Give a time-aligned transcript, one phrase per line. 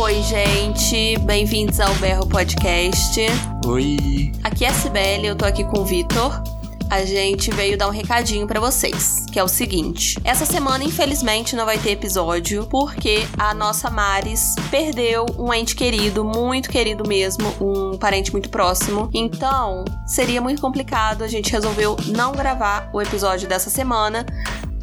[0.00, 3.20] Oi, gente, bem-vindos ao Berro Podcast.
[3.66, 4.30] Oi.
[4.44, 6.40] Aqui é a Sibeli, eu tô aqui com o Vitor.
[6.88, 11.56] A gente veio dar um recadinho para vocês, que é o seguinte: essa semana, infelizmente,
[11.56, 17.52] não vai ter episódio porque a nossa Maris perdeu um ente querido, muito querido mesmo,
[17.60, 19.10] um parente muito próximo.
[19.12, 21.22] Então, seria muito complicado.
[21.22, 24.24] A gente resolveu não gravar o episódio dessa semana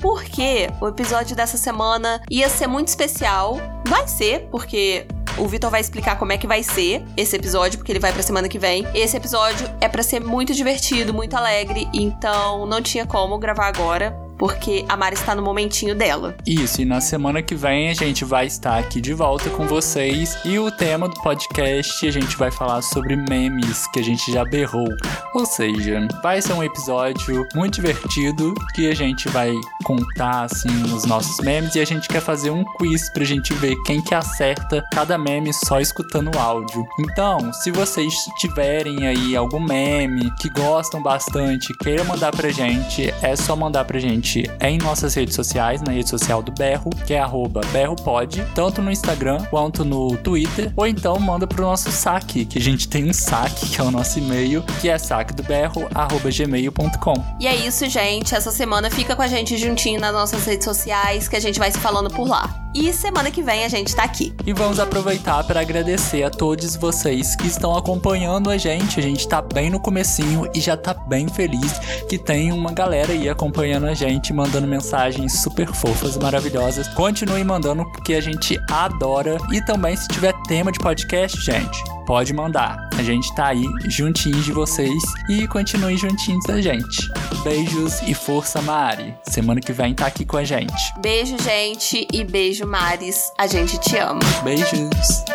[0.05, 3.59] porque o episódio dessa semana ia ser muito especial.
[3.87, 7.91] Vai ser, porque o Vitor vai explicar como é que vai ser esse episódio, porque
[7.91, 8.85] ele vai pra semana que vem.
[8.93, 14.15] Esse episódio é para ser muito divertido, muito alegre, então não tinha como gravar agora
[14.37, 16.35] porque a Mari está no momentinho dela.
[16.45, 20.37] Isso, e na semana que vem a gente vai estar aqui de volta com vocês
[20.45, 24.43] e o tema do podcast a gente vai falar sobre memes que a gente já
[24.45, 24.87] berrou.
[25.35, 29.53] Ou seja, vai ser um episódio muito divertido que a gente vai
[29.83, 33.75] contar assim os nossos memes e a gente quer fazer um quiz pra gente ver
[33.85, 36.87] quem que acerta cada meme só escutando o áudio.
[37.01, 43.35] Então, se vocês tiverem aí algum meme que gostam bastante, queira mandar pra gente, é
[43.35, 47.25] só mandar pra gente em nossas redes sociais, na rede social do Berro, que é
[47.73, 52.61] berropod, tanto no Instagram quanto no Twitter, ou então manda pro nosso saque, que a
[52.61, 57.13] gente tem um saque, que é o nosso e-mail, que é saquedoberro.gmail.com.
[57.39, 58.35] E é isso, gente.
[58.35, 61.71] Essa semana fica com a gente juntinho nas nossas redes sociais, que a gente vai
[61.71, 62.61] se falando por lá.
[62.73, 64.33] E semana que vem a gente tá aqui.
[64.45, 68.99] E vamos aproveitar para agradecer a todos vocês que estão acompanhando a gente.
[68.99, 73.13] A gente tá bem no comecinho e já tá bem feliz que tem uma galera
[73.13, 76.89] aí acompanhando a gente, mandando mensagens super fofas, maravilhosas.
[76.89, 79.37] Continue mandando porque a gente adora.
[79.53, 82.84] E também se tiver tema de podcast, gente, pode mandar.
[82.97, 87.09] A gente tá aí juntinhos de vocês e continue juntinhos da gente.
[87.43, 89.13] Beijos e força, Mari.
[89.23, 90.73] Semana que vem tá aqui com a gente.
[90.99, 93.31] Beijo, gente, e beijo, Maris.
[93.37, 94.21] A gente te ama.
[94.43, 95.34] Beijos.